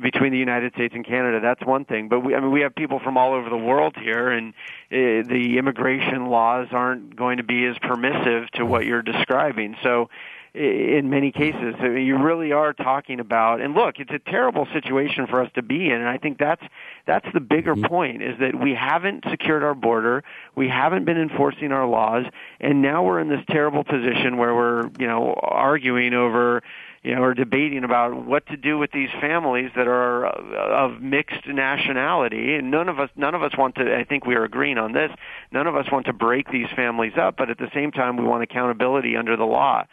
between 0.00 0.30
the 0.30 0.38
United 0.38 0.74
States 0.74 0.94
and 0.94 1.06
Canada, 1.06 1.40
that's 1.40 1.64
one 1.64 1.86
thing. 1.86 2.08
But 2.08 2.20
we, 2.20 2.34
I 2.34 2.40
mean, 2.40 2.50
we 2.50 2.60
have 2.60 2.74
people 2.74 3.00
from 3.00 3.16
all 3.16 3.32
over 3.32 3.48
the 3.48 3.56
world 3.56 3.96
here, 3.96 4.28
and 4.28 4.52
uh, 4.92 5.26
the 5.26 5.56
immigration 5.58 6.26
laws 6.26 6.68
aren't 6.70 7.16
going 7.16 7.38
to 7.38 7.42
be 7.42 7.64
as 7.64 7.78
permissive 7.78 8.50
to 8.56 8.66
what 8.66 8.84
you're 8.84 9.00
describing. 9.00 9.74
So, 9.82 10.10
in 10.56 11.10
many 11.10 11.32
cases, 11.32 11.74
I 11.78 11.88
mean, 11.88 12.06
you 12.06 12.16
really 12.18 12.52
are 12.52 12.72
talking 12.72 13.20
about. 13.20 13.60
And 13.60 13.74
look, 13.74 13.98
it's 13.98 14.10
a 14.10 14.18
terrible 14.18 14.66
situation 14.72 15.26
for 15.26 15.42
us 15.42 15.50
to 15.54 15.62
be 15.62 15.90
in, 15.90 16.00
and 16.00 16.08
I 16.08 16.16
think 16.16 16.38
that's 16.38 16.62
that's 17.06 17.26
the 17.34 17.40
bigger 17.40 17.74
mm-hmm. 17.74 17.86
point: 17.86 18.22
is 18.22 18.38
that 18.40 18.58
we 18.58 18.74
haven't 18.74 19.24
secured 19.30 19.62
our 19.62 19.74
border, 19.74 20.24
we 20.54 20.68
haven't 20.68 21.04
been 21.04 21.18
enforcing 21.18 21.72
our 21.72 21.86
laws, 21.86 22.24
and 22.60 22.80
now 22.80 23.02
we're 23.04 23.20
in 23.20 23.28
this 23.28 23.44
terrible 23.50 23.84
position 23.84 24.38
where 24.38 24.54
we're, 24.54 24.88
you 24.98 25.06
know, 25.06 25.34
arguing 25.34 26.14
over 26.14 26.62
you 27.02 27.14
know, 27.14 27.22
or 27.22 27.34
debating 27.34 27.84
about 27.84 28.24
what 28.24 28.44
to 28.46 28.56
do 28.56 28.78
with 28.78 28.90
these 28.90 29.10
families 29.20 29.70
that 29.76 29.86
are 29.86 30.26
of 30.26 31.00
mixed 31.00 31.46
nationality. 31.46 32.56
And 32.56 32.72
none 32.72 32.88
of 32.88 32.98
us, 32.98 33.10
none 33.14 33.32
of 33.36 33.44
us 33.44 33.56
want 33.56 33.76
to. 33.76 33.96
I 33.96 34.02
think 34.02 34.26
we 34.26 34.34
are 34.34 34.42
agreeing 34.42 34.76
on 34.76 34.90
this. 34.90 35.12
None 35.52 35.68
of 35.68 35.76
us 35.76 35.86
want 35.92 36.06
to 36.06 36.12
break 36.12 36.50
these 36.50 36.66
families 36.74 37.12
up, 37.16 37.36
but 37.36 37.48
at 37.48 37.58
the 37.58 37.70
same 37.72 37.92
time, 37.92 38.16
we 38.16 38.24
want 38.24 38.42
accountability 38.42 39.16
under 39.16 39.36
the 39.36 39.44
law. 39.44 39.84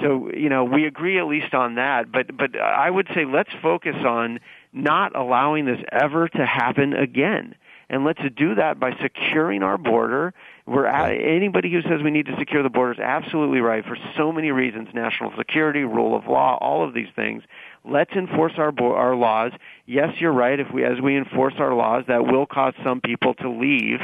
So 0.00 0.30
you 0.32 0.48
know, 0.48 0.64
we 0.64 0.86
agree 0.86 1.18
at 1.18 1.26
least 1.26 1.54
on 1.54 1.76
that. 1.76 2.12
But 2.12 2.36
but 2.36 2.58
I 2.58 2.90
would 2.90 3.08
say 3.14 3.24
let's 3.24 3.52
focus 3.62 3.96
on 4.04 4.40
not 4.72 5.16
allowing 5.16 5.64
this 5.64 5.80
ever 5.90 6.28
to 6.28 6.46
happen 6.46 6.92
again. 6.92 7.54
And 7.88 8.04
let's 8.04 8.20
do 8.36 8.56
that 8.56 8.80
by 8.80 8.96
securing 9.00 9.62
our 9.62 9.78
border. 9.78 10.34
We're 10.66 10.86
at, 10.86 11.12
anybody 11.12 11.70
who 11.70 11.82
says 11.82 12.02
we 12.02 12.10
need 12.10 12.26
to 12.26 12.36
secure 12.36 12.64
the 12.64 12.68
border 12.68 12.94
is 12.94 12.98
absolutely 12.98 13.60
right 13.60 13.84
for 13.84 13.96
so 14.16 14.32
many 14.32 14.50
reasons: 14.50 14.88
national 14.92 15.32
security, 15.38 15.84
rule 15.84 16.16
of 16.16 16.26
law, 16.26 16.58
all 16.60 16.86
of 16.86 16.94
these 16.94 17.08
things. 17.14 17.44
Let's 17.84 18.10
enforce 18.12 18.54
our 18.58 18.74
our 18.82 19.14
laws. 19.14 19.52
Yes, 19.86 20.14
you're 20.18 20.32
right. 20.32 20.58
If 20.58 20.72
we 20.72 20.84
as 20.84 21.00
we 21.00 21.16
enforce 21.16 21.54
our 21.58 21.74
laws, 21.74 22.04
that 22.08 22.26
will 22.26 22.46
cause 22.46 22.74
some 22.82 23.00
people 23.00 23.34
to 23.34 23.48
leave. 23.48 24.00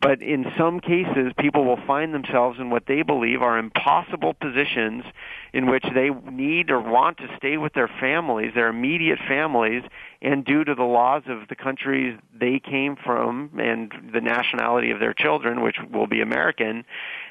But 0.00 0.22
in 0.22 0.46
some 0.56 0.78
cases, 0.78 1.32
people 1.38 1.64
will 1.64 1.80
find 1.84 2.14
themselves 2.14 2.60
in 2.60 2.70
what 2.70 2.86
they 2.86 3.02
believe 3.02 3.42
are 3.42 3.58
impossible 3.58 4.32
positions 4.32 5.04
in 5.52 5.68
which 5.68 5.84
they 5.92 6.10
need 6.10 6.70
or 6.70 6.78
want 6.80 7.16
to 7.18 7.28
stay 7.36 7.56
with 7.56 7.72
their 7.72 7.88
families, 7.88 8.52
their 8.54 8.68
immediate 8.68 9.18
families, 9.26 9.82
and 10.22 10.44
due 10.44 10.62
to 10.62 10.74
the 10.76 10.84
laws 10.84 11.24
of 11.26 11.48
the 11.48 11.56
countries 11.56 12.16
they 12.32 12.60
came 12.60 12.94
from 12.94 13.50
and 13.58 13.92
the 14.12 14.20
nationality 14.20 14.92
of 14.92 15.00
their 15.00 15.14
children, 15.14 15.62
which 15.62 15.76
will 15.92 16.06
be 16.06 16.20
American, 16.20 16.84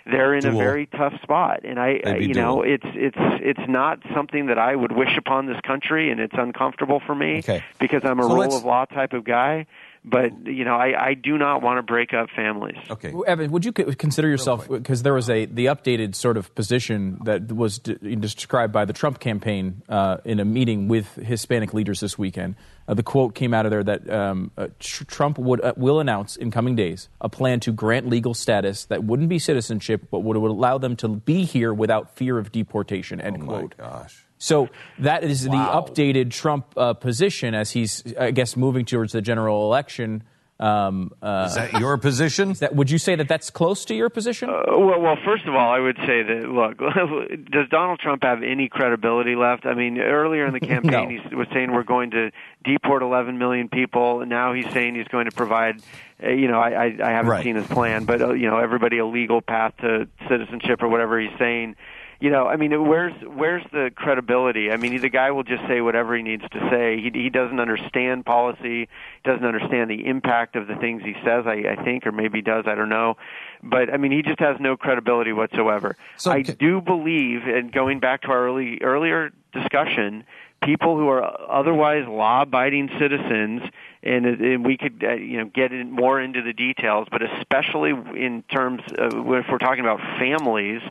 they're 0.05 0.33
in 0.33 0.45
a 0.45 0.51
very 0.51 0.87
tough 0.87 1.13
spot. 1.21 1.61
And 1.63 1.79
I, 1.79 1.93
They'd 2.03 2.05
I 2.07 2.17
be 2.19 2.25
you 2.27 2.33
know, 2.33 2.63
it's 2.63 2.85
it's 2.85 3.17
it's 3.17 3.69
not 3.69 3.99
something 4.13 4.47
that 4.47 4.57
I 4.57 4.75
would 4.75 4.91
wish 4.91 5.17
upon 5.17 5.45
this 5.45 5.59
country, 5.61 6.11
and 6.11 6.19
it's 6.19 6.35
uncomfortable 6.37 7.01
for 7.05 7.15
me 7.15 7.37
Okay. 7.39 7.63
because 7.79 8.01
I'm 8.03 8.19
a 8.19 8.23
So 8.23 8.35
rule 8.35 8.55
of 8.55 8.65
law 8.65 8.85
type 8.85 9.13
of 9.13 9.23
guy. 9.23 9.67
But 10.09 10.47
you 10.47 10.63
know, 10.63 10.75
I, 10.75 11.09
I 11.09 11.13
do 11.15 11.37
not 11.37 11.61
want 11.61 11.79
to 11.79 11.83
break 11.83 12.13
up 12.13 12.29
families. 12.33 12.77
Okay. 12.89 13.13
Evan, 13.27 13.51
would 13.51 13.65
you 13.65 13.73
consider 13.73 14.29
yourself 14.29 14.69
because 14.69 15.03
there 15.03 15.13
was 15.13 15.29
a 15.29 15.45
the 15.45 15.65
updated 15.65 16.15
sort 16.15 16.37
of 16.37 16.53
position 16.55 17.19
that 17.25 17.51
was 17.51 17.79
d- 17.79 18.15
described 18.15 18.71
by 18.71 18.85
the 18.85 18.93
Trump 18.93 19.19
campaign 19.19 19.81
uh, 19.89 20.17
in 20.23 20.39
a 20.39 20.45
meeting 20.45 20.87
with 20.87 21.13
Hispanic 21.15 21.73
leaders 21.73 21.99
this 21.99 22.17
weekend. 22.17 22.55
Uh, 22.87 22.93
the 22.93 23.03
quote 23.03 23.35
came 23.35 23.53
out 23.53 23.65
of 23.65 23.71
there 23.71 23.83
that 23.83 24.09
um, 24.09 24.49
uh, 24.57 24.67
tr- 24.79 25.03
Trump 25.03 25.37
would 25.37 25.59
uh, 25.61 25.73
will 25.75 25.99
announce 25.99 26.37
in 26.37 26.51
coming 26.51 26.75
days 26.77 27.09
a 27.19 27.27
plan 27.27 27.59
to 27.59 27.73
grant 27.73 28.07
legal 28.07 28.33
status 28.33 28.85
that 28.85 29.03
wouldn't 29.03 29.27
be 29.27 29.39
citizenship, 29.39 30.07
but 30.09 30.19
would, 30.19 30.37
would 30.37 30.51
allow 30.51 30.77
them 30.77 30.95
to 30.95 31.09
be 31.09 31.43
here 31.43 31.73
without 31.73 32.15
fear 32.15 32.37
of 32.37 32.51
deportation. 32.53 33.19
End 33.19 33.39
Oh 33.41 33.45
quote. 33.45 33.75
gosh. 33.77 34.23
So 34.37 34.69
that 34.99 35.23
is 35.23 35.47
Wow. 35.47 35.83
the 35.85 35.91
updated 35.93 36.31
Trump 36.31 36.65
uh, 36.77 36.93
position 36.93 37.53
as 37.55 37.71
he's, 37.71 38.03
I 38.19 38.31
guess, 38.31 38.55
moving 38.55 38.85
towards 38.85 39.13
the 39.13 39.21
general 39.21 39.65
election. 39.65 40.23
Um, 40.59 41.11
uh, 41.21 41.45
Is 41.49 41.55
that 41.55 41.73
your 41.79 41.97
position? 41.99 42.53
that, 42.53 42.73
would 42.75 42.89
you 42.89 42.97
say 42.97 43.13
that 43.15 43.27
that's 43.27 43.51
close 43.51 43.85
to 43.85 43.93
your 43.95 44.09
position? 44.09 44.49
Uh, 44.49 44.63
well, 44.69 44.99
well, 44.99 45.15
first 45.23 45.45
of 45.45 45.53
all, 45.53 45.69
I 45.71 45.79
would 45.79 45.97
say 45.97 46.23
that 46.23 46.49
look, 46.49 46.79
does 47.51 47.69
Donald 47.69 47.99
Trump 47.99 48.23
have 48.23 48.41
any 48.41 48.67
credibility 48.67 49.35
left? 49.35 49.67
I 49.67 49.75
mean, 49.75 49.99
earlier 49.99 50.47
in 50.47 50.53
the 50.53 50.59
campaign, 50.73 50.91
No. 51.23 51.29
he 51.29 51.35
was 51.35 51.47
saying 51.53 51.71
we're 51.71 51.83
going 51.83 52.09
to 52.11 52.31
deport 52.63 53.03
11 53.03 53.37
million 53.37 53.69
people, 53.69 54.21
and 54.21 54.31
now 54.31 54.53
he's 54.53 54.67
saying 54.71 54.95
he's 54.95 55.07
going 55.09 55.25
to 55.25 55.31
provide. 55.31 55.79
Uh, 56.23 56.29
you 56.29 56.47
know, 56.47 56.59
I, 56.59 56.69
I, 56.85 56.97
I 57.03 57.09
haven't 57.11 57.29
Right. 57.29 57.43
seen 57.43 57.55
his 57.55 57.67
plan, 57.67 58.05
but 58.05 58.21
uh, 58.23 58.33
you 58.33 58.49
know, 58.49 58.57
everybody 58.57 58.97
a 58.97 59.05
legal 59.05 59.41
path 59.41 59.73
to 59.81 60.07
citizenship 60.27 60.81
or 60.81 60.87
whatever 60.87 61.19
he's 61.19 61.37
saying. 61.37 61.75
You 62.19 62.31
know, 62.31 62.47
I 62.47 62.55
mean, 62.55 62.87
where's 62.87 63.13
where's 63.23 63.63
the 63.71 63.91
credibility? 63.95 64.71
I 64.71 64.77
mean, 64.77 64.99
the 64.99 65.09
guy 65.09 65.29
will 65.29 65.43
just 65.43 65.61
say 65.67 65.81
whatever 65.81 66.15
he 66.15 66.23
needs 66.23 66.43
to 66.51 66.59
say. 66.71 66.99
He 66.99 67.11
he 67.13 67.29
doesn't 67.29 67.59
understand 67.59 68.25
policy, 68.25 68.89
doesn't 69.23 69.45
understand 69.45 69.91
the 69.91 70.07
impact 70.07 70.55
of 70.55 70.67
the 70.67 70.75
things 70.75 71.03
he 71.03 71.13
says. 71.23 71.45
I, 71.45 71.75
I 71.77 71.83
think, 71.83 72.07
or 72.07 72.11
maybe 72.11 72.39
he 72.39 72.41
does. 72.41 72.65
I 72.65 72.73
don't 72.73 72.89
know, 72.89 73.17
but 73.61 73.93
I 73.93 73.97
mean, 73.97 74.11
he 74.11 74.23
just 74.23 74.39
has 74.39 74.57
no 74.59 74.77
credibility 74.77 75.31
whatsoever. 75.31 75.95
So 76.17 76.31
I 76.31 76.41
do 76.41 76.81
believe, 76.81 77.43
and 77.45 77.71
going 77.71 77.99
back 77.99 78.23
to 78.23 78.29
our 78.29 78.47
early 78.47 78.79
earlier 78.81 79.31
discussion, 79.53 80.23
people 80.63 80.97
who 80.97 81.07
are 81.09 81.23
otherwise 81.51 82.07
law-abiding 82.07 82.89
citizens, 82.99 83.61
and, 84.03 84.25
and 84.25 84.65
we 84.65 84.77
could 84.77 85.03
uh, 85.03 85.13
you 85.13 85.37
know 85.37 85.45
get 85.45 85.71
in 85.71 85.91
more 85.91 86.19
into 86.19 86.41
the 86.41 86.53
details, 86.53 87.07
but 87.11 87.21
especially 87.21 87.91
in 87.91 88.43
terms 88.51 88.81
of 88.97 89.13
if 89.13 89.45
we're 89.51 89.57
talking 89.59 89.81
about 89.81 89.99
families, 90.19 90.81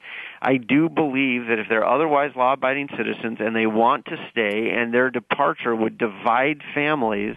I 0.40 0.56
do 0.56 0.88
believe 0.88 1.46
that 1.46 1.58
if 1.58 1.68
they're 1.68 1.86
otherwise 1.86 2.32
law-abiding 2.36 2.90
citizens 2.96 3.38
and 3.40 3.54
they 3.54 3.66
want 3.66 4.06
to 4.06 4.16
stay, 4.30 4.70
and 4.70 4.92
their 4.92 5.10
departure 5.10 5.74
would 5.74 5.98
divide 5.98 6.62
families. 6.74 7.36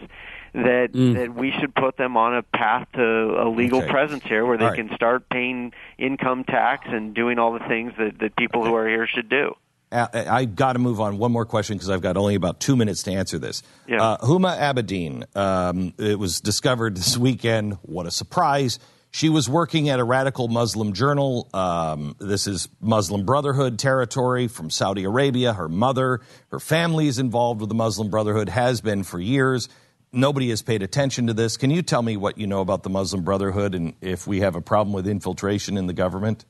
That 0.52 0.94
that 0.94 1.36
we 1.36 1.52
should 1.60 1.76
put 1.76 1.96
them 1.96 2.18
on 2.18 2.36
a 2.36 2.42
path 2.42 2.88
to 2.94 3.04
a 3.04 3.48
legal 3.48 3.84
Okay. 3.84 3.92
presence 3.92 4.24
here, 4.24 4.48
where 4.48 4.58
they 4.58 4.66
right. 4.66 4.76
can 4.76 4.90
start 4.96 5.30
paying 5.30 5.74
income 6.00 6.44
tax 6.44 6.88
and 6.90 7.14
doing 7.14 7.38
all 7.38 7.54
the 7.54 7.64
things 7.68 7.94
that, 8.00 8.18
that 8.20 8.36
people 8.36 8.66
who 8.66 8.74
are 8.74 8.88
here 8.88 9.06
should 9.06 9.30
do. 9.30 9.54
Uh, 9.92 10.08
I 10.28 10.46
got 10.46 10.74
to 10.74 10.80
move 10.80 11.00
on. 11.00 11.20
One 11.20 11.32
more 11.32 11.46
question 11.46 11.78
because 11.78 11.92
I've 11.92 12.02
got 12.02 12.18
only 12.18 12.34
about 12.34 12.60
two 12.60 12.76
minutes 12.76 13.04
to 13.04 13.12
answer 13.12 13.38
this. 13.38 13.62
Yeah. 13.88 14.02
Uh, 14.02 14.18
Huma 14.18 14.58
Abedin, 14.60 15.36
um, 15.38 15.94
it 16.00 16.18
was 16.18 16.42
discovered 16.42 16.98
this 16.98 17.16
weekend. 17.16 17.78
What 17.84 18.08
a 18.08 18.12
surprise. 18.12 18.80
She 19.12 19.30
was 19.30 19.50
working 19.50 19.90
at 19.90 20.00
a 20.00 20.04
radical 20.04 20.48
Muslim 20.48 20.94
journal. 20.94 21.50
Um, 21.54 22.16
this 22.20 22.46
is 22.46 22.70
Muslim 22.80 23.26
Brotherhood 23.26 23.80
territory 23.80 24.48
from 24.48 24.70
Saudi 24.70 25.04
Arabia. 25.04 25.52
Her 25.54 25.68
mother, 25.68 26.22
her 26.52 26.60
family 26.60 27.08
is 27.08 27.18
involved 27.18 27.60
with 27.60 27.70
the 27.70 27.76
Muslim 27.76 28.10
Brotherhood, 28.10 28.50
has 28.50 28.82
been 28.82 29.04
for 29.04 29.20
years. 29.20 29.68
Nobody 30.12 30.50
has 30.50 30.62
paid 30.62 30.84
attention 30.84 31.28
to 31.28 31.34
this. 31.34 31.58
Can 31.58 31.72
you 31.72 31.82
tell 31.82 32.02
me 32.02 32.18
what 32.18 32.38
you 32.38 32.46
know 32.46 32.62
about 32.62 32.84
the 32.84 32.90
Muslim 32.90 33.24
Brotherhood 33.24 33.74
and 33.74 33.96
if 34.00 34.28
we 34.28 34.42
have 34.42 34.56
a 34.56 34.62
problem 34.62 34.94
with 34.94 35.08
infiltration 35.08 35.78
in 35.78 35.88
the 35.88 35.94
government? 35.94 36.46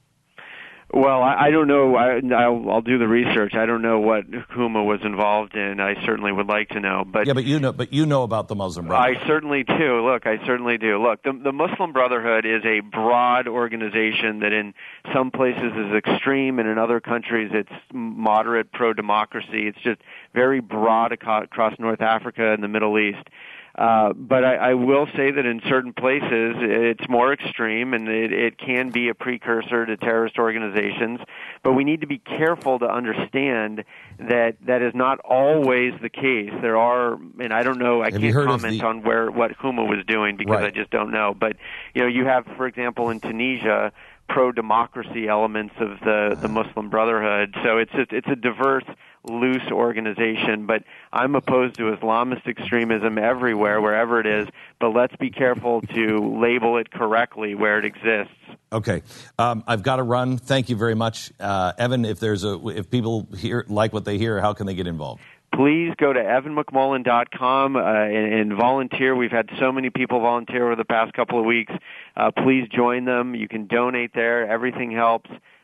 Well, 0.92 1.22
I, 1.22 1.48
I 1.48 1.52
don't 1.52 1.68
know. 1.68 1.96
I, 1.96 2.20
I'll, 2.36 2.70
I'll 2.72 2.82
do 2.82 2.98
the 2.98 3.08
research. 3.08 3.54
I 3.54 3.68
don't 3.68 3.84
know 3.84 4.00
what 4.00 4.30
Huma 4.30 4.84
was 4.84 5.00
involved 5.04 5.56
in. 5.56 5.80
I 5.80 5.94
certainly 6.04 6.32
would 6.32 6.48
like 6.48 6.70
to 6.70 6.80
know, 6.80 7.04
but 7.06 7.28
Yeah, 7.28 7.34
but 7.34 7.44
you 7.44 7.60
know, 7.60 7.72
but 7.72 7.94
you 7.94 8.08
know 8.08 8.24
about 8.24 8.48
the 8.48 8.56
Muslim 8.56 8.88
Brotherhood. 8.88 9.24
I 9.24 9.28
certainly 9.28 9.64
do. 9.64 10.04
Look, 10.04 10.26
I 10.26 10.44
certainly 10.48 10.80
do. 10.80 11.00
Look, 11.02 11.22
the, 11.22 11.40
the 11.44 11.52
Muslim 11.52 11.94
Brotherhood 11.94 12.46
is 12.46 12.66
a 12.66 12.80
broad 12.80 13.48
organization 13.48 14.40
that 14.40 14.52
in 14.52 14.74
some 15.14 15.30
places 15.30 15.72
is 15.76 15.94
extreme 15.96 16.58
and 16.58 16.68
in 16.68 16.80
other 16.80 17.00
countries 17.00 17.52
it's 17.54 17.72
moderate 17.94 18.72
pro-democracy. 18.72 19.68
It's 19.68 19.80
just 19.84 20.02
very 20.34 20.60
broad 20.60 21.12
across 21.12 21.74
North 21.78 22.02
Africa 22.02 22.52
and 22.52 22.64
the 22.64 22.68
Middle 22.68 22.98
East. 22.98 23.28
Uh, 23.76 24.14
but 24.14 24.44
I, 24.44 24.56
I 24.56 24.74
will 24.74 25.08
say 25.16 25.32
that 25.32 25.46
in 25.46 25.62
certain 25.70 25.94
places 25.94 26.56
it's 26.60 27.08
more 27.08 27.32
extreme 27.32 27.94
and 27.94 28.08
it, 28.08 28.34
it 28.34 28.58
can 28.58 28.90
be 28.90 29.10
a 29.10 29.14
precursor 29.14 29.86
to 29.86 29.96
terrorist 29.96 30.38
organizations. 30.38 31.20
But 31.64 31.74
we 31.74 31.84
need 31.84 32.02
to 32.02 32.08
be 32.08 32.18
careful 32.18 32.80
to 32.80 32.86
understand 32.86 33.84
that 34.18 34.58
that 34.66 34.82
is 34.82 34.94
not 34.96 35.20
always 35.20 35.94
the 36.02 36.10
case. 36.10 36.52
There 36.62 36.78
are, 36.78 37.14
and 37.40 37.54
I 37.54 37.64
don't 37.64 37.80
know, 37.80 38.02
I 38.02 38.12
Have 38.12 38.20
can't 38.20 38.34
comment 38.34 38.80
the- 38.80 38.86
on 38.86 39.04
where 39.04 39.30
what 39.32 39.58
Huma 39.60 39.88
was 39.88 40.04
doing 40.08 40.36
because 40.36 40.56
Right. 40.56 40.66
I 40.66 40.72
just 40.72 40.90
don't 40.90 41.12
know. 41.12 41.36
But 41.40 41.56
you 41.94 42.02
know, 42.02 42.08
you 42.08 42.26
have, 42.26 42.46
for 42.58 42.66
example, 42.68 43.10
in 43.12 43.20
Tunisia, 43.20 43.92
pro-democracy 44.28 45.28
elements 45.28 45.74
of 45.80 46.00
the 46.02 46.38
the 46.42 46.48
Muslim 46.48 46.90
Brotherhood. 46.90 47.56
So 47.64 47.78
it's 47.78 47.92
just, 47.92 48.12
it's 48.14 48.28
a 48.28 48.36
diverse, 48.36 48.84
loose 49.24 49.70
organization. 49.72 50.66
But 50.66 50.84
I'm 51.12 51.36
opposed 51.36 51.76
to 51.76 51.84
Islamist 51.96 52.48
extremism 52.48 53.18
everywhere, 53.18 53.82
wherever 53.82 54.20
it 54.20 54.28
is. 54.28 54.48
But 54.80 54.90
let's 54.90 55.16
be 55.18 55.30
careful 55.30 55.82
to 55.82 56.40
label 56.40 56.78
it 56.78 56.92
correctly 56.92 57.56
where 57.56 57.80
it 57.80 57.86
exists. 57.86 58.34
Okay, 58.72 59.02
um, 59.38 59.64
I've 59.68 59.84
got 59.84 59.98
to 59.98 60.04
run. 60.04 60.38
Thank 60.38 60.70
you 60.70 60.76
very 60.76 60.96
much, 60.96 61.32
uh, 61.40 61.74
Evan. 61.78 62.06
If 62.06 62.20
there's 62.20 62.44
a 62.44 62.60
if 62.68 62.92
people 62.92 63.28
hear 63.36 63.66
like 63.68 63.94
what 63.94 64.06
they 64.06 64.18
hear, 64.18 64.40
how 64.40 64.54
can 64.54 64.68
they 64.68 64.76
get 64.76 64.88
involved? 64.88 65.22
please 65.60 65.94
go 65.98 66.14
to 66.14 66.20
evanmcmullin.com 66.20 67.76
uh, 67.76 67.80
and, 67.80 68.34
and 68.34 68.54
volunteer. 68.54 69.16
We've 69.16 69.32
had 69.32 69.50
so 69.60 69.72
many 69.72 69.90
people 69.90 70.20
volunteer 70.22 70.66
over 70.66 70.76
the 70.76 70.86
past 70.86 71.14
couple 71.14 71.40
of 71.40 71.46
weeks. 71.46 71.74
Uh, 72.16 72.32
please 72.32 72.68
join 72.74 73.06
them. 73.06 73.36
You 73.36 73.48
can 73.48 73.68
donate 73.68 74.14
there. 74.14 74.48
Everything 74.48 74.92
helps. 74.92 75.30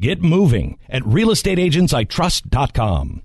Get 0.00 0.22
moving 0.22 0.78
at 0.88 1.02
realestateagentsitrust.com. 1.02 3.22